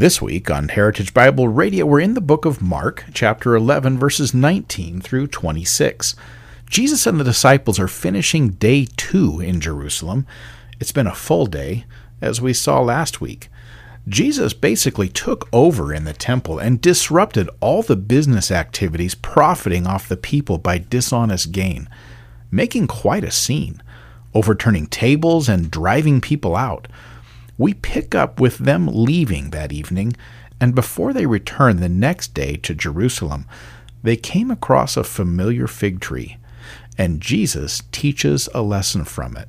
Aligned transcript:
This 0.00 0.22
week 0.22 0.50
on 0.50 0.68
Heritage 0.68 1.12
Bible 1.12 1.48
Radio, 1.48 1.84
we're 1.84 2.00
in 2.00 2.14
the 2.14 2.22
book 2.22 2.46
of 2.46 2.62
Mark, 2.62 3.04
chapter 3.12 3.54
11, 3.54 3.98
verses 3.98 4.32
19 4.32 5.02
through 5.02 5.26
26. 5.26 6.16
Jesus 6.70 7.06
and 7.06 7.20
the 7.20 7.24
disciples 7.24 7.78
are 7.78 7.86
finishing 7.86 8.52
day 8.52 8.86
two 8.96 9.42
in 9.42 9.60
Jerusalem. 9.60 10.26
It's 10.80 10.90
been 10.90 11.06
a 11.06 11.14
full 11.14 11.44
day, 11.44 11.84
as 12.22 12.40
we 12.40 12.54
saw 12.54 12.80
last 12.80 13.20
week. 13.20 13.50
Jesus 14.08 14.54
basically 14.54 15.10
took 15.10 15.46
over 15.52 15.92
in 15.92 16.04
the 16.04 16.14
temple 16.14 16.58
and 16.58 16.80
disrupted 16.80 17.50
all 17.60 17.82
the 17.82 17.94
business 17.94 18.50
activities 18.50 19.14
profiting 19.14 19.86
off 19.86 20.08
the 20.08 20.16
people 20.16 20.56
by 20.56 20.78
dishonest 20.78 21.52
gain, 21.52 21.90
making 22.50 22.86
quite 22.86 23.22
a 23.22 23.30
scene, 23.30 23.82
overturning 24.32 24.86
tables 24.86 25.46
and 25.46 25.70
driving 25.70 26.22
people 26.22 26.56
out 26.56 26.88
we 27.60 27.74
pick 27.74 28.14
up 28.14 28.40
with 28.40 28.56
them 28.56 28.88
leaving 28.90 29.50
that 29.50 29.70
evening, 29.70 30.16
and 30.58 30.74
before 30.74 31.12
they 31.12 31.26
return 31.26 31.76
the 31.76 31.90
next 31.90 32.32
day 32.32 32.56
to 32.56 32.74
Jerusalem, 32.74 33.46
they 34.02 34.16
came 34.16 34.50
across 34.50 34.96
a 34.96 35.04
familiar 35.04 35.66
fig 35.66 36.00
tree, 36.00 36.38
and 36.96 37.20
Jesus 37.20 37.82
teaches 37.92 38.48
a 38.54 38.62
lesson 38.62 39.04
from 39.04 39.36
it. 39.36 39.46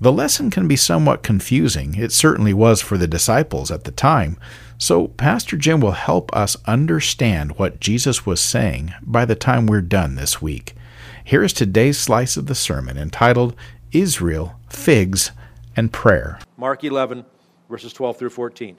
The 0.00 0.12
lesson 0.12 0.50
can 0.50 0.66
be 0.66 0.76
somewhat 0.76 1.22
confusing. 1.22 1.94
It 1.94 2.10
certainly 2.10 2.54
was 2.54 2.80
for 2.80 2.96
the 2.96 3.06
disciples 3.06 3.70
at 3.70 3.84
the 3.84 3.92
time. 3.92 4.38
So, 4.78 5.08
Pastor 5.08 5.58
Jim 5.58 5.80
will 5.80 5.92
help 5.92 6.34
us 6.34 6.56
understand 6.64 7.58
what 7.58 7.80
Jesus 7.80 8.24
was 8.24 8.40
saying 8.40 8.94
by 9.02 9.26
the 9.26 9.34
time 9.34 9.66
we're 9.66 9.82
done 9.82 10.14
this 10.14 10.40
week. 10.40 10.74
Here 11.22 11.44
is 11.44 11.52
today's 11.52 11.98
slice 11.98 12.38
of 12.38 12.46
the 12.46 12.54
sermon 12.54 12.96
entitled 12.96 13.54
Israel, 13.92 14.58
Figs, 14.70 15.32
and 15.76 15.92
prayer. 15.92 16.38
Mark 16.56 16.82
11, 16.82 17.24
verses 17.68 17.92
12 17.92 18.16
through 18.16 18.30
14. 18.30 18.76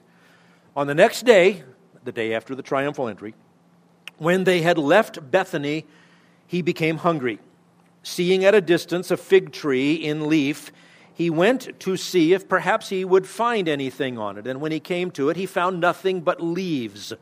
On 0.76 0.86
the 0.86 0.94
next 0.94 1.24
day, 1.24 1.62
the 2.04 2.12
day 2.12 2.34
after 2.34 2.54
the 2.54 2.62
triumphal 2.62 3.08
entry, 3.08 3.34
when 4.18 4.44
they 4.44 4.60
had 4.62 4.76
left 4.76 5.30
Bethany, 5.30 5.86
he 6.46 6.60
became 6.60 6.98
hungry. 6.98 7.38
Seeing 8.02 8.44
at 8.44 8.54
a 8.54 8.60
distance 8.60 9.10
a 9.10 9.16
fig 9.16 9.52
tree 9.52 9.94
in 9.94 10.28
leaf, 10.28 10.72
he 11.14 11.30
went 11.30 11.78
to 11.80 11.96
see 11.96 12.32
if 12.32 12.48
perhaps 12.48 12.88
he 12.88 13.04
would 13.04 13.26
find 13.26 13.68
anything 13.68 14.18
on 14.18 14.38
it. 14.38 14.46
And 14.46 14.60
when 14.60 14.72
he 14.72 14.80
came 14.80 15.10
to 15.12 15.30
it, 15.30 15.36
he 15.36 15.46
found 15.46 15.80
nothing 15.80 16.20
but 16.20 16.42
leaves, 16.42 17.12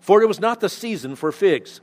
for 0.00 0.22
it 0.22 0.26
was 0.26 0.40
not 0.40 0.60
the 0.60 0.68
season 0.68 1.14
for 1.16 1.32
figs. 1.32 1.80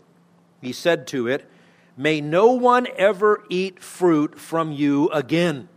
He 0.62 0.74
said 0.74 1.08
to 1.08 1.28
it, 1.28 1.50
May 1.96 2.22
no 2.22 2.52
one 2.52 2.88
ever 2.96 3.44
eat 3.50 3.82
fruit 3.82 4.40
from 4.40 4.72
you 4.72 5.10
again 5.10 5.68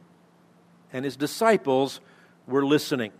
and 0.92 1.05
his 1.05 1.16
disciples 1.16 2.00
were 2.46 2.64
listening. 2.64 3.12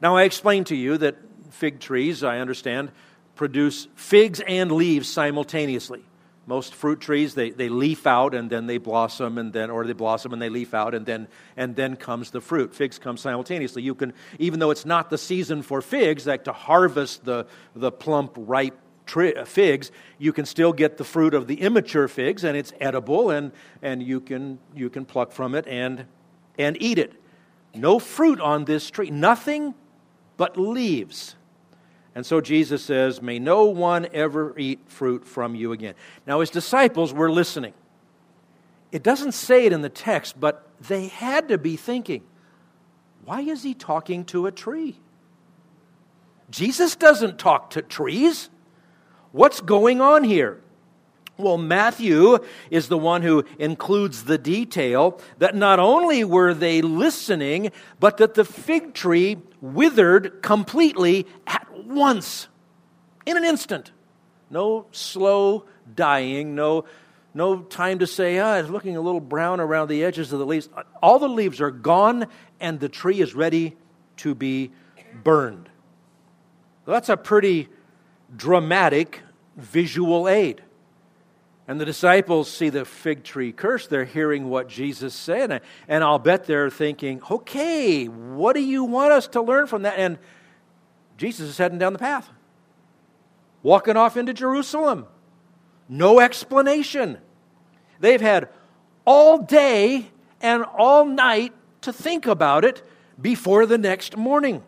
Now, 0.00 0.16
I 0.16 0.22
explained 0.22 0.66
to 0.68 0.76
you 0.76 0.98
that 0.98 1.16
fig 1.50 1.80
trees, 1.80 2.22
I 2.22 2.38
understand, 2.38 2.90
produce 3.34 3.88
figs 3.94 4.40
and 4.40 4.72
leaves 4.72 5.08
simultaneously. 5.08 6.04
Most 6.46 6.74
fruit 6.74 7.00
trees, 7.00 7.34
they, 7.34 7.50
they 7.50 7.68
leaf 7.68 8.06
out 8.06 8.34
and 8.34 8.50
then 8.50 8.66
they 8.66 8.78
blossom, 8.78 9.38
and 9.38 9.52
then, 9.52 9.70
or 9.70 9.86
they 9.86 9.92
blossom 9.92 10.32
and 10.32 10.40
they 10.40 10.48
leaf 10.48 10.74
out, 10.74 10.94
and 10.94 11.06
then, 11.06 11.28
and 11.56 11.76
then 11.76 11.96
comes 11.96 12.30
the 12.30 12.40
fruit. 12.40 12.74
Figs 12.74 12.98
come 12.98 13.16
simultaneously. 13.16 13.82
You 13.82 13.94
can, 13.94 14.14
even 14.38 14.58
though 14.58 14.70
it's 14.70 14.86
not 14.86 15.10
the 15.10 15.18
season 15.18 15.62
for 15.62 15.80
figs, 15.80 16.26
like 16.26 16.44
to 16.44 16.52
harvest 16.52 17.24
the, 17.24 17.46
the 17.74 17.92
plump, 17.92 18.32
ripe 18.36 18.76
uh, 19.16 19.44
figs, 19.44 19.90
you 20.18 20.32
can 20.32 20.46
still 20.46 20.72
get 20.72 20.96
the 20.96 21.04
fruit 21.04 21.34
of 21.34 21.46
the 21.46 21.60
immature 21.60 22.08
figs, 22.08 22.42
and 22.44 22.56
it's 22.56 22.72
edible, 22.80 23.30
and, 23.30 23.52
and 23.82 24.02
you, 24.02 24.20
can, 24.20 24.58
you 24.74 24.88
can 24.88 25.04
pluck 25.04 25.32
from 25.32 25.54
it 25.54 25.66
and 25.66 26.06
and 26.58 26.76
eat 26.80 26.98
it. 26.98 27.14
No 27.74 27.98
fruit 27.98 28.40
on 28.40 28.64
this 28.64 28.90
tree, 28.90 29.10
nothing 29.10 29.74
but 30.36 30.56
leaves. 30.56 31.36
And 32.14 32.26
so 32.26 32.40
Jesus 32.40 32.84
says, 32.84 33.22
May 33.22 33.38
no 33.38 33.66
one 33.66 34.08
ever 34.12 34.58
eat 34.58 34.80
fruit 34.86 35.24
from 35.24 35.54
you 35.54 35.72
again. 35.72 35.94
Now, 36.26 36.40
his 36.40 36.50
disciples 36.50 37.12
were 37.12 37.30
listening. 37.30 37.74
It 38.92 39.02
doesn't 39.02 39.32
say 39.32 39.66
it 39.66 39.72
in 39.72 39.82
the 39.82 39.88
text, 39.88 40.40
but 40.40 40.66
they 40.80 41.08
had 41.08 41.48
to 41.48 41.58
be 41.58 41.76
thinking, 41.76 42.22
why 43.24 43.42
is 43.42 43.62
he 43.62 43.74
talking 43.74 44.24
to 44.26 44.46
a 44.46 44.52
tree? 44.52 44.98
Jesus 46.50 46.96
doesn't 46.96 47.38
talk 47.38 47.70
to 47.70 47.82
trees. 47.82 48.50
What's 49.30 49.60
going 49.60 50.00
on 50.00 50.24
here? 50.24 50.60
Well, 51.40 51.58
Matthew 51.58 52.38
is 52.70 52.88
the 52.88 52.98
one 52.98 53.22
who 53.22 53.44
includes 53.58 54.24
the 54.24 54.38
detail 54.38 55.20
that 55.38 55.54
not 55.54 55.78
only 55.78 56.22
were 56.24 56.54
they 56.54 56.82
listening, 56.82 57.72
but 57.98 58.18
that 58.18 58.34
the 58.34 58.44
fig 58.44 58.94
tree 58.94 59.38
withered 59.60 60.42
completely 60.42 61.26
at 61.46 61.66
once, 61.84 62.48
in 63.26 63.36
an 63.36 63.44
instant. 63.44 63.92
No 64.50 64.86
slow 64.92 65.64
dying, 65.94 66.54
no, 66.54 66.84
no 67.34 67.62
time 67.62 68.00
to 68.00 68.06
say, 68.06 68.38
ah, 68.38 68.56
it's 68.56 68.68
looking 68.68 68.96
a 68.96 69.00
little 69.00 69.20
brown 69.20 69.60
around 69.60 69.88
the 69.88 70.04
edges 70.04 70.32
of 70.32 70.38
the 70.38 70.46
leaves. 70.46 70.68
All 71.02 71.18
the 71.18 71.28
leaves 71.28 71.60
are 71.60 71.70
gone, 71.70 72.26
and 72.60 72.80
the 72.80 72.88
tree 72.88 73.20
is 73.20 73.34
ready 73.34 73.76
to 74.18 74.34
be 74.34 74.72
burned. 75.22 75.68
Well, 76.84 76.94
that's 76.94 77.08
a 77.08 77.16
pretty 77.16 77.68
dramatic 78.36 79.22
visual 79.56 80.28
aid. 80.28 80.62
And 81.70 81.80
the 81.80 81.84
disciples 81.84 82.50
see 82.50 82.68
the 82.68 82.84
fig 82.84 83.22
tree 83.22 83.52
cursed. 83.52 83.90
They're 83.90 84.04
hearing 84.04 84.50
what 84.50 84.66
Jesus 84.66 85.14
said. 85.14 85.62
And 85.86 86.02
I'll 86.02 86.18
bet 86.18 86.44
they're 86.44 86.68
thinking, 86.68 87.22
okay, 87.30 88.06
what 88.06 88.54
do 88.54 88.60
you 88.60 88.82
want 88.82 89.12
us 89.12 89.28
to 89.28 89.40
learn 89.40 89.68
from 89.68 89.82
that? 89.82 89.96
And 89.96 90.18
Jesus 91.16 91.48
is 91.48 91.58
heading 91.58 91.78
down 91.78 91.92
the 91.92 92.00
path, 92.00 92.28
walking 93.62 93.96
off 93.96 94.16
into 94.16 94.34
Jerusalem. 94.34 95.06
No 95.88 96.18
explanation. 96.18 97.18
They've 98.00 98.20
had 98.20 98.48
all 99.04 99.38
day 99.38 100.10
and 100.40 100.64
all 100.64 101.04
night 101.04 101.52
to 101.82 101.92
think 101.92 102.26
about 102.26 102.64
it 102.64 102.82
before 103.20 103.64
the 103.64 103.78
next 103.78 104.16
morning. 104.16 104.64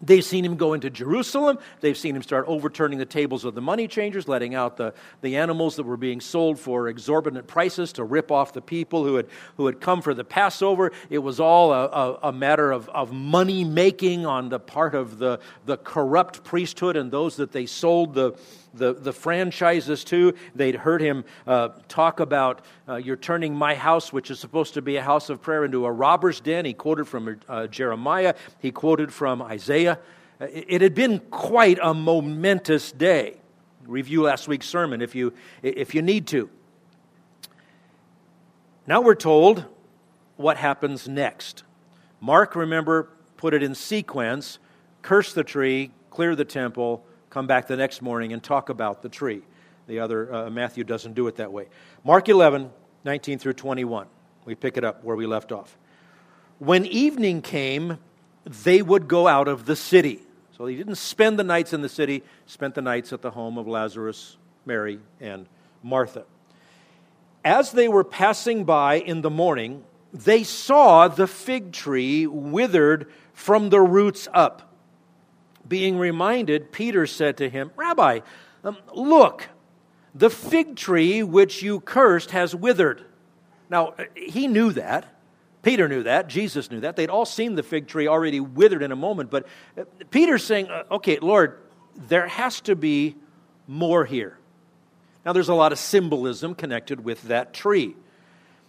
They've 0.00 0.24
seen 0.24 0.44
him 0.44 0.56
go 0.56 0.74
into 0.74 0.90
Jerusalem. 0.90 1.58
They've 1.80 1.96
seen 1.96 2.14
him 2.14 2.22
start 2.22 2.44
overturning 2.46 2.98
the 2.98 3.04
tables 3.04 3.44
of 3.44 3.54
the 3.54 3.60
money 3.60 3.88
changers, 3.88 4.28
letting 4.28 4.54
out 4.54 4.76
the, 4.76 4.94
the 5.22 5.36
animals 5.36 5.76
that 5.76 5.82
were 5.82 5.96
being 5.96 6.20
sold 6.20 6.58
for 6.58 6.88
exorbitant 6.88 7.46
prices 7.48 7.92
to 7.94 8.04
rip 8.04 8.30
off 8.30 8.52
the 8.52 8.60
people 8.60 9.04
who 9.04 9.16
had, 9.16 9.26
who 9.56 9.66
had 9.66 9.80
come 9.80 10.00
for 10.00 10.14
the 10.14 10.24
Passover. 10.24 10.92
It 11.10 11.18
was 11.18 11.40
all 11.40 11.72
a, 11.72 11.86
a, 11.86 12.18
a 12.28 12.32
matter 12.32 12.70
of, 12.70 12.88
of 12.90 13.12
money 13.12 13.64
making 13.64 14.24
on 14.24 14.48
the 14.48 14.60
part 14.60 14.94
of 14.94 15.18
the, 15.18 15.40
the 15.66 15.76
corrupt 15.76 16.44
priesthood 16.44 16.96
and 16.96 17.10
those 17.10 17.36
that 17.36 17.50
they 17.50 17.66
sold 17.66 18.14
the, 18.14 18.38
the, 18.78 18.94
the 18.94 19.12
franchises 19.12 20.04
too. 20.04 20.34
They'd 20.54 20.76
heard 20.76 21.00
him 21.00 21.24
uh, 21.46 21.70
talk 21.88 22.20
about, 22.20 22.64
uh, 22.88 22.96
You're 22.96 23.16
turning 23.16 23.54
my 23.54 23.74
house, 23.74 24.12
which 24.12 24.30
is 24.30 24.38
supposed 24.38 24.74
to 24.74 24.82
be 24.82 24.96
a 24.96 25.02
house 25.02 25.28
of 25.30 25.42
prayer, 25.42 25.64
into 25.64 25.84
a 25.84 25.92
robber's 25.92 26.40
den. 26.40 26.64
He 26.64 26.74
quoted 26.74 27.06
from 27.06 27.40
uh, 27.48 27.66
Jeremiah, 27.66 28.34
he 28.60 28.70
quoted 28.70 29.12
from 29.12 29.42
Isaiah. 29.42 29.98
Uh, 30.40 30.46
it 30.50 30.80
had 30.80 30.94
been 30.94 31.20
quite 31.30 31.78
a 31.82 31.92
momentous 31.92 32.92
day. 32.92 33.40
Review 33.86 34.22
last 34.22 34.48
week's 34.48 34.68
sermon 34.68 35.02
if 35.02 35.14
you, 35.14 35.32
if 35.62 35.94
you 35.94 36.02
need 36.02 36.26
to. 36.28 36.50
Now 38.86 39.00
we're 39.00 39.14
told 39.14 39.64
what 40.36 40.56
happens 40.56 41.08
next. 41.08 41.64
Mark, 42.20 42.54
remember, 42.54 43.10
put 43.36 43.54
it 43.54 43.62
in 43.62 43.74
sequence 43.74 44.58
curse 45.02 45.32
the 45.32 45.44
tree, 45.44 45.90
clear 46.10 46.34
the 46.36 46.44
temple, 46.44 47.04
come 47.30 47.46
back 47.46 47.66
the 47.66 47.76
next 47.76 48.02
morning 48.02 48.32
and 48.32 48.42
talk 48.42 48.68
about 48.68 49.02
the 49.02 49.08
tree. 49.08 49.42
The 49.86 50.00
other, 50.00 50.32
uh, 50.32 50.50
Matthew 50.50 50.84
doesn't 50.84 51.14
do 51.14 51.26
it 51.28 51.36
that 51.36 51.52
way. 51.52 51.66
Mark 52.04 52.28
11, 52.28 52.70
19 53.04 53.38
through 53.38 53.54
21. 53.54 54.06
We 54.44 54.54
pick 54.54 54.76
it 54.76 54.84
up 54.84 55.02
where 55.04 55.16
we 55.16 55.26
left 55.26 55.52
off. 55.52 55.76
When 56.58 56.84
evening 56.86 57.42
came, 57.42 57.98
they 58.44 58.82
would 58.82 59.08
go 59.08 59.26
out 59.26 59.48
of 59.48 59.66
the 59.66 59.76
city. 59.76 60.20
So 60.56 60.66
he 60.66 60.76
didn't 60.76 60.96
spend 60.96 61.38
the 61.38 61.44
nights 61.44 61.72
in 61.72 61.82
the 61.82 61.88
city, 61.88 62.22
spent 62.46 62.74
the 62.74 62.82
nights 62.82 63.12
at 63.12 63.22
the 63.22 63.30
home 63.30 63.58
of 63.58 63.68
Lazarus, 63.68 64.36
Mary, 64.66 64.98
and 65.20 65.46
Martha. 65.82 66.24
As 67.44 67.72
they 67.72 67.88
were 67.88 68.04
passing 68.04 68.64
by 68.64 68.96
in 68.96 69.22
the 69.22 69.30
morning, 69.30 69.84
they 70.12 70.42
saw 70.42 71.08
the 71.08 71.26
fig 71.26 71.72
tree 71.72 72.26
withered 72.26 73.10
from 73.32 73.70
the 73.70 73.80
roots 73.80 74.26
up. 74.34 74.67
Being 75.68 75.98
reminded, 75.98 76.72
Peter 76.72 77.06
said 77.06 77.36
to 77.38 77.50
him, 77.50 77.70
Rabbi, 77.76 78.20
um, 78.64 78.78
look, 78.94 79.48
The 80.14 80.30
fig 80.30 80.76
tree 80.76 81.22
which 81.22 81.62
you 81.62 81.80
cursed 81.80 82.32
has 82.32 82.54
withered. 82.54 83.04
Now, 83.70 83.94
he 84.16 84.48
knew 84.48 84.72
that. 84.72 85.14
Peter 85.62 85.88
knew 85.88 86.02
that. 86.04 86.28
Jesus 86.28 86.70
knew 86.70 86.80
that. 86.80 86.96
They'd 86.96 87.10
all 87.10 87.26
seen 87.26 87.54
the 87.54 87.62
fig 87.62 87.86
tree 87.86 88.08
already 88.08 88.40
withered 88.40 88.82
in 88.82 88.90
a 88.90 88.96
moment. 88.96 89.30
But 89.30 89.46
uh, 89.76 89.84
Peter's 90.10 90.44
saying, 90.44 90.68
uh, 90.68 90.84
okay, 90.92 91.18
Lord, 91.18 91.58
there 91.94 92.26
has 92.26 92.60
to 92.62 92.74
be 92.74 93.16
more 93.66 94.04
here. 94.04 94.38
Now, 95.26 95.32
there's 95.32 95.50
a 95.50 95.54
lot 95.54 95.72
of 95.72 95.78
symbolism 95.78 96.54
connected 96.54 97.04
with 97.04 97.22
that 97.24 97.52
tree. 97.52 97.94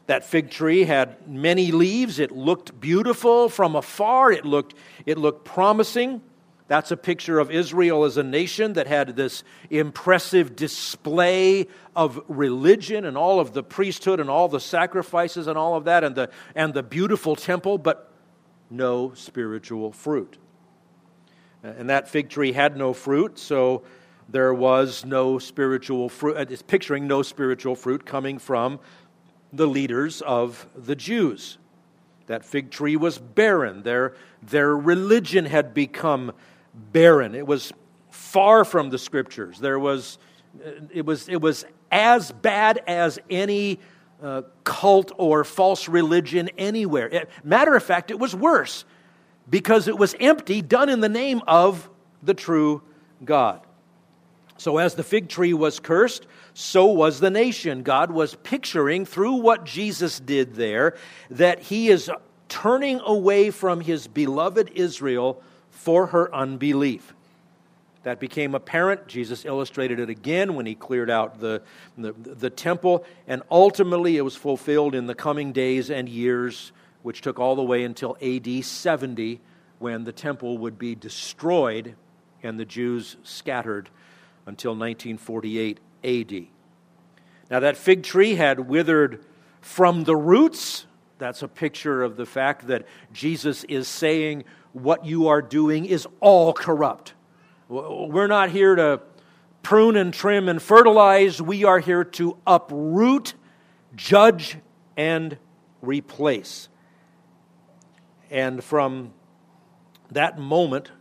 That 0.08 0.26
fig 0.26 0.50
tree 0.50 0.84
had 0.84 1.28
many 1.28 1.72
leaves. 1.72 2.20
It 2.20 2.32
looked 2.32 2.80
beautiful 2.80 3.48
from 3.48 3.76
afar. 3.76 4.32
It 4.32 4.46
looked, 4.46 4.74
it 5.06 5.18
looked 5.18 5.46
promising. 5.46 6.22
That's 6.70 6.92
a 6.92 6.98
picture 6.98 7.40
of 7.40 7.50
Israel 7.50 8.04
as 8.04 8.18
a 8.18 8.24
nation 8.24 8.74
that 8.74 8.86
had 8.86 9.16
this 9.16 9.44
impressive 9.72 10.56
display 10.56 11.66
of 11.96 12.22
religion 12.28 13.06
and 13.06 13.18
all 13.18 13.40
of 13.40 13.54
the 13.54 13.64
priesthood 13.64 14.20
and 14.20 14.30
all 14.30 14.48
the 14.48 14.60
sacrifices 14.60 15.48
and 15.48 15.58
all 15.58 15.76
of 15.76 15.86
that 15.86 16.04
and 16.04 16.16
the, 16.16 16.30
and 16.54 16.72
the 16.76 16.84
beautiful 16.84 17.36
temple, 17.36 17.80
but 17.80 18.12
no 18.70 19.14
spiritual 19.16 19.92
fruit. 19.92 20.38
And 21.64 21.90
that 21.90 22.08
fig 22.08 22.30
tree 22.30 22.52
had 22.52 22.78
no 22.78 22.94
fruit, 22.94 23.40
so 23.40 23.82
there 24.30 24.54
was 24.54 25.04
no 25.04 25.40
spiritual 25.40 26.08
fruit. 26.08 26.38
Uh, 26.38 26.46
it's 26.52 26.62
picturing 26.62 27.08
no 27.08 27.24
spiritual 27.24 27.76
fruit 27.76 28.06
coming 28.06 28.38
from 28.38 28.80
the 29.52 29.66
leaders 29.66 30.22
of 30.22 30.68
the 30.76 30.96
Jews. 30.96 31.58
That 32.28 32.46
fig 32.46 32.70
tree 32.70 32.96
was 32.96 33.18
barren. 33.18 33.82
Their, 33.82 34.14
their 34.44 34.78
religion 34.78 35.46
had 35.46 35.74
become 35.74 36.32
barren. 36.92 37.36
It 37.36 37.46
was 37.46 37.72
far 38.12 38.66
from 38.66 38.90
the 38.90 38.98
scriptures. 38.98 39.60
There 39.60 39.80
was, 39.80 40.18
it, 40.94 41.06
was, 41.06 41.30
it 41.30 41.42
was 41.42 41.66
as 41.92 42.32
bad 42.32 42.82
as 42.88 43.20
any 43.30 43.80
uh, 44.22 44.44
cult 44.64 45.12
or 45.18 45.44
false 45.44 45.88
religion 45.88 46.50
anywhere. 46.58 47.28
Matter 47.44 47.76
of 47.76 47.84
fact, 47.84 48.12
it 48.12 48.20
was 48.20 48.36
worse 48.36 48.86
because 49.50 49.88
it 49.88 49.98
was 49.98 50.16
empty, 50.20 50.62
done 50.62 50.90
in 50.90 51.00
the 51.00 51.10
name 51.10 51.42
of 51.48 51.90
the 52.22 52.34
true 52.34 52.82
God. 53.24 53.62
So, 54.58 54.78
as 54.78 54.96
the 54.96 55.04
fig 55.04 55.30
tree 55.30 55.54
was 55.54 55.80
cursed, 55.80 56.28
so 56.54 56.88
was 56.88 57.22
the 57.22 57.30
nation. 57.30 57.82
God 57.82 58.12
was 58.12 58.36
picturing 58.36 59.06
through 59.06 59.36
what 59.36 59.64
Jesus 59.64 60.20
did 60.20 60.56
there 60.56 60.98
that 61.30 61.62
he 61.62 61.88
is 61.88 62.12
turning 62.50 63.00
away 63.00 63.52
from 63.52 63.80
his 63.80 64.08
beloved 64.08 64.72
Israel 64.76 65.42
for 65.80 66.08
her 66.08 66.34
unbelief. 66.36 67.14
That 68.04 68.20
became 68.20 68.54
apparent. 68.54 69.08
Jesus 69.08 69.46
illustrated 69.46 70.00
it 70.00 70.10
again 70.10 70.56
when 70.56 70.66
he 70.66 70.76
cleared 70.76 71.10
out 71.10 71.40
the, 71.40 71.62
the, 71.98 72.12
the, 72.12 72.50
temple, 72.50 73.06
and 73.28 73.44
ultimately 73.50 74.18
it 74.18 74.22
was 74.22 74.36
fulfilled 74.36 74.94
in 74.94 75.08
the 75.08 75.16
coming 75.16 75.54
days 75.54 75.90
and 75.90 76.10
years, 76.10 76.74
which 77.02 77.22
took 77.22 77.40
all 77.40 77.56
the 77.56 77.64
way 77.64 77.84
until 77.84 78.18
AD 78.22 78.66
70, 78.66 79.40
when 79.80 80.04
the 80.04 80.12
temple 80.12 80.58
would 80.58 80.78
be 80.78 80.96
destroyed 80.96 81.96
and 82.44 82.60
the 82.60 82.66
Jews 82.66 83.16
scattered 83.24 83.90
until 84.46 84.72
1948 84.72 85.80
AD. 86.04 86.48
Now, 87.50 87.62
that 87.62 87.78
fig 87.78 88.04
tree 88.04 88.36
had 88.36 88.62
withered 88.62 89.24
from 89.62 90.04
the 90.04 90.16
roots. 90.16 90.86
That's 91.20 91.42
a 91.42 91.48
picture 91.48 92.04
of 92.04 92.18
the 92.18 92.26
fact 92.26 92.68
that 92.68 92.86
Jesus 93.14 93.64
is 93.66 93.88
saying 93.88 94.44
what 94.74 95.06
you 95.06 95.28
are 95.28 95.42
doing 95.42 95.86
is 95.86 96.08
all 96.20 96.54
corrupt. 96.54 97.14
We're 97.68 98.28
not 98.28 98.50
here 98.50 98.76
to 98.76 99.02
prune 99.64 99.96
and 99.96 100.14
trim 100.14 100.50
and 100.50 100.62
fertilize, 100.62 101.42
we 101.42 101.64
are 101.64 101.80
here 101.80 102.04
to 102.04 102.38
uproot, 102.48 103.34
judge, 103.96 104.58
and 104.98 105.38
replace. 105.82 106.70
And 108.30 108.64
from 108.64 109.14
that 110.12 110.40
moment, 110.40 110.92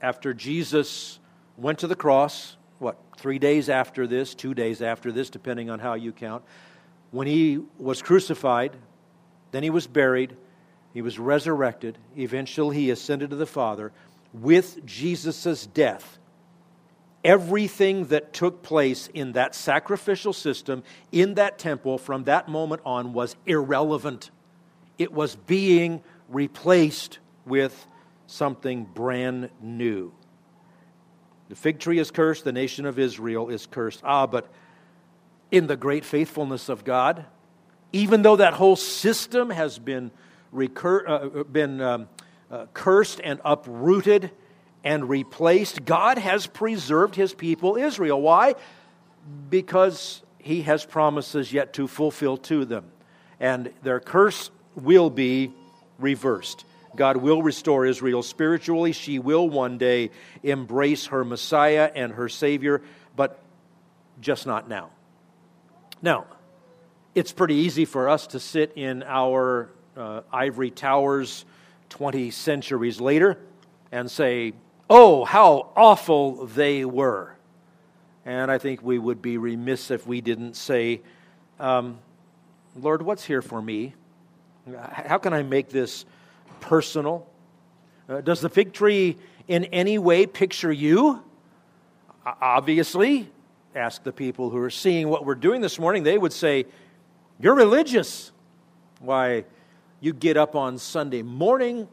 after 0.00 0.34
Jesus 0.34 1.18
went 1.56 1.78
to 1.80 1.86
the 1.86 1.96
cross, 1.96 2.56
what, 2.78 2.98
three 3.16 3.38
days 3.38 3.68
after 3.68 4.06
this, 4.06 4.34
two 4.34 4.54
days 4.54 4.82
after 4.82 5.12
this, 5.12 5.30
depending 5.30 5.70
on 5.70 5.78
how 5.78 5.94
you 5.94 6.12
count, 6.12 6.42
when 7.10 7.26
he 7.26 7.60
was 7.78 8.02
crucified, 8.02 8.76
then 9.52 9.62
he 9.62 9.70
was 9.70 9.86
buried, 9.86 10.36
he 10.92 11.02
was 11.02 11.18
resurrected, 11.18 11.98
eventually 12.16 12.76
he 12.76 12.90
ascended 12.90 13.30
to 13.30 13.36
the 13.36 13.46
Father. 13.46 13.92
With 14.32 14.84
Jesus' 14.84 15.66
death, 15.66 16.18
everything 17.24 18.06
that 18.06 18.32
took 18.32 18.62
place 18.62 19.08
in 19.12 19.32
that 19.32 19.54
sacrificial 19.54 20.32
system, 20.32 20.82
in 21.10 21.34
that 21.34 21.58
temple, 21.58 21.98
from 21.98 22.24
that 22.24 22.48
moment 22.48 22.82
on 22.84 23.12
was 23.12 23.36
irrelevant. 23.46 24.30
It 24.98 25.12
was 25.12 25.36
being 25.36 26.02
replaced 26.28 27.18
with 27.46 27.86
something 28.26 28.84
brand 28.84 29.50
new. 29.60 30.12
The 31.48 31.56
fig 31.56 31.78
tree 31.78 31.98
is 31.98 32.10
cursed, 32.10 32.44
the 32.44 32.52
nation 32.52 32.86
of 32.86 32.98
Israel 32.98 33.50
is 33.50 33.66
cursed. 33.66 34.00
Ah, 34.04 34.26
but 34.26 34.50
in 35.50 35.66
the 35.66 35.76
great 35.76 36.04
faithfulness 36.04 36.68
of 36.70 36.84
God, 36.84 37.26
even 37.92 38.22
though 38.22 38.36
that 38.36 38.54
whole 38.54 38.76
system 38.76 39.50
has 39.50 39.78
been, 39.78 40.10
recur- 40.52 41.08
uh, 41.08 41.44
been 41.44 41.80
um, 41.80 42.08
uh, 42.50 42.66
cursed 42.72 43.20
and 43.24 43.40
uprooted 43.44 44.30
and 44.84 45.08
replaced, 45.08 45.84
God 45.84 46.18
has 46.18 46.46
preserved 46.46 47.14
his 47.14 47.34
people 47.34 47.76
Israel. 47.76 48.20
Why? 48.20 48.54
Because 49.48 50.22
he 50.38 50.62
has 50.62 50.84
promises 50.84 51.52
yet 51.52 51.72
to 51.74 51.86
fulfill 51.86 52.36
to 52.36 52.64
them. 52.64 52.90
And 53.40 53.72
their 53.82 54.00
curse 54.00 54.50
will 54.74 55.10
be 55.10 55.52
reversed. 55.98 56.64
God 56.94 57.16
will 57.16 57.42
restore 57.42 57.86
Israel 57.86 58.22
spiritually. 58.22 58.92
She 58.92 59.18
will 59.18 59.48
one 59.48 59.78
day 59.78 60.10
embrace 60.42 61.06
her 61.06 61.24
Messiah 61.24 61.90
and 61.94 62.12
her 62.12 62.28
Savior, 62.28 62.82
but 63.16 63.40
just 64.20 64.46
not 64.46 64.68
now. 64.68 64.90
Now, 66.02 66.26
it's 67.14 67.32
pretty 67.32 67.54
easy 67.54 67.84
for 67.84 68.08
us 68.08 68.26
to 68.28 68.40
sit 68.40 68.72
in 68.76 69.02
our 69.04 69.70
uh, 69.96 70.22
ivory 70.32 70.70
towers 70.70 71.44
20 71.90 72.30
centuries 72.30 73.00
later 73.00 73.38
and 73.90 74.10
say, 74.10 74.54
oh, 74.88 75.24
how 75.24 75.70
awful 75.76 76.46
they 76.46 76.84
were. 76.84 77.34
And 78.24 78.50
I 78.50 78.58
think 78.58 78.82
we 78.82 78.98
would 78.98 79.20
be 79.20 79.36
remiss 79.36 79.90
if 79.90 80.06
we 80.06 80.20
didn't 80.20 80.54
say, 80.54 81.00
um, 81.58 81.98
Lord, 82.76 83.02
what's 83.02 83.24
here 83.24 83.42
for 83.42 83.60
me? 83.60 83.94
How 84.92 85.18
can 85.18 85.32
I 85.32 85.42
make 85.42 85.68
this 85.70 86.04
personal? 86.60 87.26
Uh, 88.08 88.20
does 88.20 88.40
the 88.40 88.48
fig 88.48 88.72
tree 88.72 89.16
in 89.48 89.64
any 89.66 89.98
way 89.98 90.26
picture 90.26 90.72
you? 90.72 91.22
Obviously, 92.24 93.28
ask 93.74 94.02
the 94.02 94.12
people 94.12 94.50
who 94.50 94.58
are 94.58 94.70
seeing 94.70 95.08
what 95.08 95.24
we're 95.26 95.34
doing 95.34 95.60
this 95.60 95.78
morning, 95.78 96.02
they 96.04 96.16
would 96.16 96.32
say, 96.32 96.66
You're 97.40 97.54
religious. 97.54 98.30
Why, 99.00 99.44
you 100.02 100.12
get 100.12 100.36
up 100.36 100.56
on 100.56 100.78
Sunday 100.78 101.22
morning, 101.22 101.86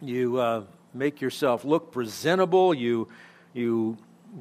you 0.00 0.38
uh, 0.38 0.64
make 0.94 1.20
yourself 1.20 1.62
look 1.62 1.92
presentable, 1.92 2.72
you, 2.72 3.06
you 3.52 3.98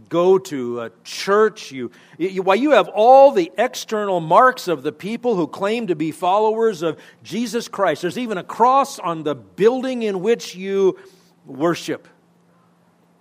go 0.07 0.37
to 0.37 0.79
a 0.79 0.91
church, 1.03 1.69
you, 1.69 1.91
you, 2.17 2.41
while 2.41 2.55
you 2.55 2.71
have 2.71 2.87
all 2.87 3.33
the 3.33 3.51
external 3.57 4.21
marks 4.21 4.69
of 4.69 4.83
the 4.83 4.93
people 4.93 5.35
who 5.35 5.47
claim 5.47 5.87
to 5.87 5.97
be 5.97 6.11
followers 6.11 6.81
of 6.81 6.97
Jesus 7.23 7.67
Christ, 7.67 8.03
there's 8.03 8.17
even 8.17 8.37
a 8.37 8.43
cross 8.43 8.99
on 8.99 9.23
the 9.23 9.35
building 9.35 10.03
in 10.03 10.21
which 10.21 10.55
you 10.55 10.97
worship. 11.45 12.07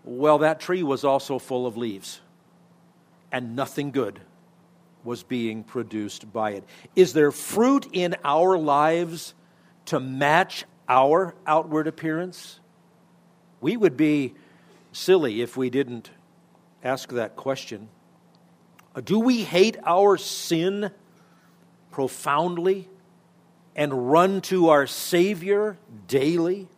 Well, 0.04 0.38
that 0.38 0.60
tree 0.60 0.84
was 0.84 1.02
also 1.02 1.40
full 1.40 1.66
of 1.66 1.76
leaves, 1.76 2.20
and 3.32 3.56
nothing 3.56 3.90
good 3.90 4.20
was 5.02 5.24
being 5.24 5.64
produced 5.64 6.32
by 6.32 6.52
it. 6.52 6.62
Is 6.94 7.12
there 7.14 7.32
fruit 7.32 7.88
in 7.92 8.14
our 8.22 8.56
lives 8.56 9.34
to 9.86 10.00
match 10.00 10.64
our 10.88 11.34
outward 11.46 11.86
appearance? 11.86 12.60
We 13.60 13.76
would 13.76 13.96
be 13.96 14.34
silly 14.92 15.42
if 15.42 15.56
we 15.56 15.70
didn't 15.70 16.10
ask 16.84 17.10
that 17.10 17.36
question. 17.36 17.88
Do 19.04 19.18
we 19.18 19.42
hate 19.42 19.76
our 19.84 20.16
sin 20.16 20.90
profoundly 21.90 22.88
and 23.74 24.10
run 24.10 24.40
to 24.42 24.68
our 24.70 24.86
Savior 24.86 25.78
daily? 26.08 26.68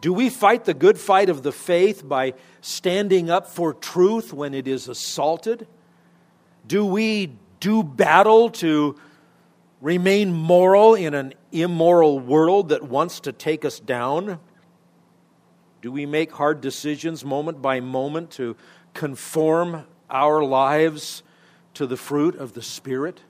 Do 0.00 0.12
we 0.12 0.30
fight 0.30 0.64
the 0.64 0.74
good 0.74 0.98
fight 0.98 1.28
of 1.28 1.42
the 1.42 1.52
faith 1.52 2.06
by 2.06 2.34
standing 2.60 3.30
up 3.30 3.46
for 3.46 3.72
truth 3.72 4.32
when 4.32 4.54
it 4.54 4.68
is 4.68 4.88
assaulted? 4.88 5.66
Do 6.66 6.84
we 6.84 7.36
do 7.60 7.82
battle 7.82 8.50
to 8.50 8.96
remain 9.80 10.32
moral 10.32 10.94
in 10.94 11.14
an 11.14 11.34
immoral 11.52 12.18
world 12.18 12.70
that 12.70 12.82
wants 12.82 13.20
to 13.20 13.32
take 13.32 13.64
us 13.64 13.78
down? 13.78 14.40
Do 15.82 15.90
we 15.90 16.06
make 16.06 16.32
hard 16.32 16.60
decisions 16.60 17.24
moment 17.24 17.60
by 17.60 17.80
moment 17.80 18.30
to 18.32 18.56
conform 18.94 19.84
our 20.08 20.44
lives 20.44 21.22
to 21.74 21.86
the 21.86 21.96
fruit 21.96 22.36
of 22.36 22.52
the 22.52 22.62
Spirit? 22.62 23.20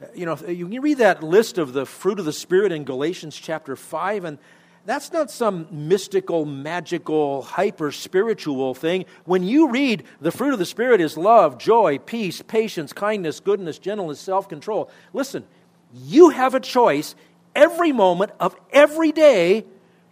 Uh, 0.00 0.06
you 0.14 0.26
know, 0.26 0.34
uh, 0.34 0.50
you 0.50 0.68
can 0.68 0.80
read 0.80 0.98
that 0.98 1.22
list 1.22 1.58
of 1.58 1.72
the 1.72 1.86
fruit 1.86 2.18
of 2.18 2.24
the 2.24 2.32
Spirit 2.32 2.72
in 2.72 2.84
Galatians 2.84 3.36
chapter 3.36 3.74
5, 3.76 4.24
and 4.24 4.38
that's 4.84 5.12
not 5.12 5.30
some 5.30 5.68
mystical, 5.70 6.44
magical, 6.44 7.42
hyper 7.42 7.92
spiritual 7.92 8.74
thing. 8.74 9.04
When 9.24 9.44
you 9.44 9.70
read 9.70 10.04
the 10.20 10.32
fruit 10.32 10.52
of 10.52 10.58
the 10.58 10.66
Spirit 10.66 11.00
is 11.00 11.16
love, 11.16 11.56
joy, 11.58 11.98
peace, 11.98 12.42
patience, 12.42 12.92
kindness, 12.92 13.38
goodness, 13.40 13.78
gentleness, 13.78 14.18
self 14.18 14.48
control. 14.48 14.90
Listen, 15.12 15.44
you 15.92 16.30
have 16.30 16.54
a 16.54 16.60
choice 16.60 17.14
every 17.54 17.92
moment 17.92 18.32
of 18.40 18.56
every 18.70 19.12
day 19.12 19.64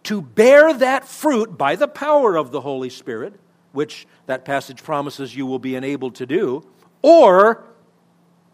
to 0.05 0.23
bear 0.23 0.73
that 0.75 1.07
fruit 1.07 1.57
by 1.57 1.77
the 1.77 1.89
power 1.89 2.37
of 2.37 2.51
the 2.51 2.61
Holy 2.61 2.91
Spirit, 2.91 3.35
which 3.73 4.07
that 4.27 4.45
passage 4.45 4.83
promises 4.83 5.35
you 5.35 5.47
will 5.47 5.59
be 5.59 5.75
enabled 5.75 6.15
to 6.17 6.27
do, 6.27 6.65
or 7.03 7.65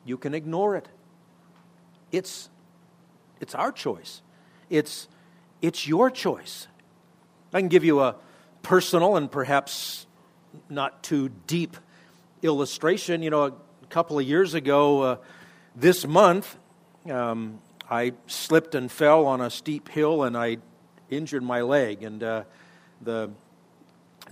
you 0.05 0.17
can 0.17 0.35
ignore 0.35 0.77
it. 0.77 0.89
It's, 2.13 2.49
it's 3.41 3.55
our 3.55 3.73
choice. 3.73 4.23
It's 4.71 5.09
it's 5.63 5.87
your 5.87 6.11
choice. 6.11 6.69
I 7.53 7.61
can 7.61 7.69
give 7.69 7.85
you 7.85 8.01
a 8.01 8.17
personal 8.63 9.17
and 9.17 9.31
perhaps 9.31 10.07
not 10.69 11.03
too 11.03 11.31
deep 11.47 11.77
illustration. 12.43 13.23
You 13.23 13.31
know, 13.31 13.45
a 13.45 13.53
couple 13.89 14.19
of 14.19 14.27
years 14.27 14.55
ago, 14.55 15.03
uh, 15.03 15.17
this 15.75 16.07
month, 16.07 16.57
um, 17.11 17.61
I 17.91 18.13
slipped 18.27 18.75
and 18.75 18.91
fell 18.91 19.27
on 19.27 19.41
a 19.41 19.51
steep 19.51 19.89
hill 19.89 20.23
and 20.23 20.37
I 20.37 20.59
injured 21.11 21.43
my 21.43 21.63
leg. 21.63 22.03
And 22.03 22.23
uh, 22.23 22.45
the 23.01 23.31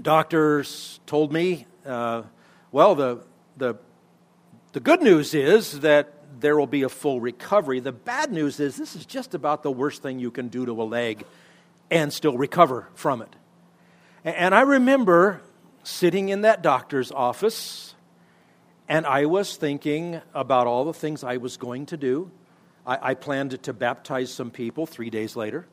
doctors 0.01 1.01
told 1.07 1.33
me, 1.33 1.67
uh, 1.87 2.23
well, 2.73 2.95
the, 2.95 3.21
the, 3.57 3.77
the 4.73 4.81
good 4.81 5.03
news 5.03 5.35
is 5.35 5.81
that 5.81 6.13
there 6.41 6.57
will 6.57 6.67
be 6.67 6.83
a 6.83 6.89
full 6.89 7.21
recovery. 7.21 7.81
The 7.81 7.93
bad 7.93 8.33
news 8.33 8.59
is 8.59 8.77
this 8.77 8.97
is 8.97 9.07
just 9.07 9.35
about 9.35 9.63
the 9.63 9.71
worst 9.71 10.03
thing 10.03 10.19
you 10.19 10.31
can 10.31 10.49
do 10.49 10.67
to 10.67 10.73
a 10.73 10.85
leg 10.85 11.25
and 11.91 12.13
still 12.13 12.37
recover 12.37 12.89
from 12.95 13.23
it. 13.23 13.37
And 14.25 14.55
I 14.55 14.63
remember 14.63 15.43
sitting 15.85 16.31
in 16.31 16.41
that 16.43 16.63
doctor's 16.63 17.13
office 17.13 17.95
and 18.89 19.07
I 19.07 19.27
was 19.27 19.57
thinking 19.57 20.21
about 20.35 20.67
all 20.67 20.85
the 20.85 20.93
things 20.93 21.25
I 21.25 21.39
was 21.39 21.57
going 21.57 21.87
to 21.87 21.97
do. 21.97 22.31
I, 22.87 23.11
I 23.11 23.15
planned 23.15 23.63
to 23.63 23.73
baptize 23.73 24.33
some 24.33 24.51
people 24.51 24.87
three 24.87 25.11
days 25.11 25.37
later. 25.37 25.67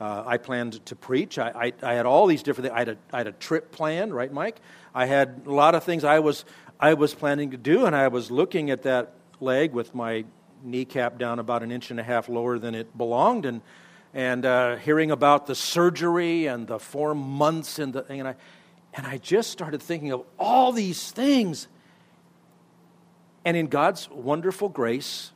Uh, 0.00 0.24
I 0.26 0.38
planned 0.38 0.84
to 0.86 0.96
preach. 0.96 1.38
I, 1.38 1.72
I, 1.82 1.90
I, 1.90 1.94
had 1.94 2.04
all 2.04 2.26
these 2.26 2.42
different 2.42 2.68
things. 2.68 2.76
I 2.76 2.78
had, 2.80 2.88
a, 2.88 2.96
I 3.12 3.18
had 3.18 3.26
a 3.28 3.32
trip 3.32 3.70
planned, 3.70 4.12
right, 4.12 4.32
Mike? 4.32 4.60
I 4.94 5.06
had 5.06 5.42
a 5.46 5.52
lot 5.52 5.74
of 5.74 5.84
things 5.84 6.02
I 6.02 6.18
was, 6.18 6.44
I 6.80 6.94
was 6.94 7.14
planning 7.14 7.52
to 7.52 7.56
do, 7.56 7.86
and 7.86 7.94
I 7.94 8.08
was 8.08 8.30
looking 8.30 8.70
at 8.70 8.82
that 8.82 9.14
leg 9.40 9.72
with 9.72 9.94
my 9.94 10.24
kneecap 10.64 11.18
down 11.18 11.38
about 11.38 11.62
an 11.62 11.70
inch 11.70 11.90
and 11.90 12.00
a 12.00 12.02
half 12.02 12.28
lower 12.28 12.58
than 12.58 12.74
it 12.74 12.96
belonged, 12.96 13.46
and 13.46 13.60
and 14.14 14.46
uh, 14.46 14.76
hearing 14.76 15.10
about 15.10 15.46
the 15.46 15.56
surgery 15.56 16.46
and 16.46 16.68
the 16.68 16.78
four 16.78 17.14
months 17.14 17.78
and 17.80 17.92
the 17.92 18.06
and 18.08 18.28
I 18.28 18.36
and 18.94 19.06
I 19.06 19.18
just 19.18 19.50
started 19.50 19.82
thinking 19.82 20.12
of 20.12 20.24
all 20.38 20.72
these 20.72 21.10
things. 21.10 21.68
And 23.44 23.56
in 23.56 23.66
God's 23.66 24.08
wonderful 24.10 24.70
grace, 24.70 25.32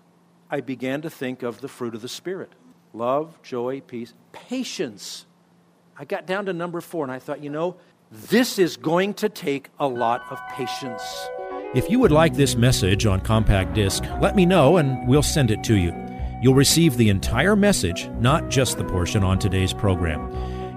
I 0.50 0.60
began 0.60 1.02
to 1.02 1.10
think 1.10 1.42
of 1.42 1.60
the 1.60 1.68
fruit 1.68 1.94
of 1.94 2.02
the 2.02 2.08
Spirit 2.08 2.52
love, 2.94 3.40
joy, 3.42 3.80
peace, 3.86 4.14
patience. 4.32 5.26
I 5.98 6.04
got 6.04 6.26
down 6.26 6.46
to 6.46 6.52
number 6.52 6.80
four, 6.80 7.04
and 7.04 7.12
I 7.12 7.18
thought, 7.18 7.42
you 7.42 7.50
know, 7.50 7.76
this 8.10 8.58
is 8.58 8.76
going 8.76 9.14
to 9.14 9.28
take 9.28 9.68
a 9.78 9.86
lot 9.86 10.22
of 10.30 10.38
patience. 10.50 11.02
If 11.74 11.90
you 11.90 11.98
would 11.98 12.12
like 12.12 12.34
this 12.34 12.56
message 12.56 13.04
on 13.04 13.20
compact 13.20 13.74
disc, 13.74 14.02
let 14.20 14.34
me 14.34 14.46
know 14.46 14.78
and 14.78 15.06
we'll 15.06 15.22
send 15.22 15.50
it 15.50 15.62
to 15.64 15.76
you. 15.76 15.92
You'll 16.40 16.54
receive 16.54 16.96
the 16.96 17.10
entire 17.10 17.54
message, 17.54 18.08
not 18.20 18.48
just 18.48 18.78
the 18.78 18.84
portion 18.84 19.22
on 19.22 19.38
today's 19.38 19.74
program. 19.74 20.32